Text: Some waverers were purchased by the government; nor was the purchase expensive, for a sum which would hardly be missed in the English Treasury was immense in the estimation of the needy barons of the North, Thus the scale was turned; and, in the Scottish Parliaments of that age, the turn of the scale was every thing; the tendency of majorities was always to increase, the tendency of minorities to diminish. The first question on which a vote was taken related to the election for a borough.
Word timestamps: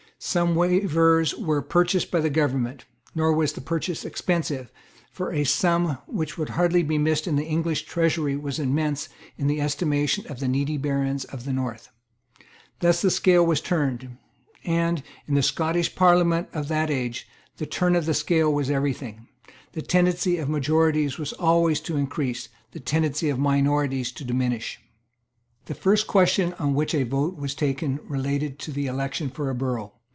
Some 0.23 0.53
waverers 0.53 1.33
were 1.35 1.63
purchased 1.63 2.11
by 2.11 2.19
the 2.19 2.29
government; 2.29 2.85
nor 3.15 3.33
was 3.33 3.53
the 3.53 3.59
purchase 3.59 4.05
expensive, 4.05 4.71
for 5.11 5.33
a 5.33 5.43
sum 5.43 5.97
which 6.05 6.37
would 6.37 6.49
hardly 6.49 6.83
be 6.83 6.99
missed 6.99 7.25
in 7.25 7.37
the 7.37 7.45
English 7.45 7.85
Treasury 7.85 8.35
was 8.35 8.59
immense 8.59 9.09
in 9.39 9.47
the 9.47 9.59
estimation 9.59 10.27
of 10.31 10.39
the 10.39 10.47
needy 10.47 10.77
barons 10.77 11.23
of 11.25 11.43
the 11.43 11.51
North, 11.51 11.89
Thus 12.81 13.01
the 13.01 13.09
scale 13.09 13.43
was 13.43 13.61
turned; 13.61 14.15
and, 14.63 15.01
in 15.25 15.33
the 15.33 15.41
Scottish 15.41 15.95
Parliaments 15.95 16.55
of 16.55 16.67
that 16.67 16.91
age, 16.91 17.27
the 17.57 17.65
turn 17.65 17.95
of 17.95 18.05
the 18.05 18.13
scale 18.13 18.53
was 18.53 18.69
every 18.69 18.93
thing; 18.93 19.25
the 19.71 19.81
tendency 19.81 20.37
of 20.37 20.47
majorities 20.47 21.17
was 21.17 21.33
always 21.33 21.79
to 21.79 21.97
increase, 21.97 22.47
the 22.73 22.79
tendency 22.79 23.29
of 23.29 23.39
minorities 23.39 24.11
to 24.11 24.23
diminish. 24.23 24.79
The 25.65 25.73
first 25.73 26.05
question 26.05 26.53
on 26.59 26.75
which 26.75 26.93
a 26.93 27.05
vote 27.05 27.37
was 27.37 27.55
taken 27.55 27.99
related 28.03 28.59
to 28.59 28.71
the 28.71 28.85
election 28.85 29.31
for 29.31 29.49
a 29.49 29.55
borough. 29.55 29.93